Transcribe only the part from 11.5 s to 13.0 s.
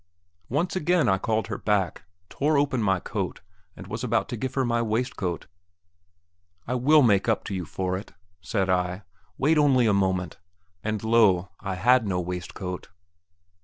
I had no waistcoat.